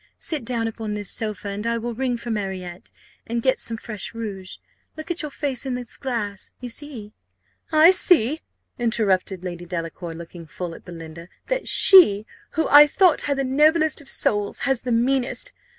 [0.17, 2.89] Sit down upon this sofa, and I will ring for Marriott,
[3.27, 4.57] and get some fresh rouge.
[4.97, 7.13] Look at your face in this glass you see"
[7.87, 8.41] "I see,"
[8.79, 14.01] interrupted Lady Delacour, looking full at Belinda, "that she who I thought had the noblest
[14.01, 15.53] of souls has the meanest!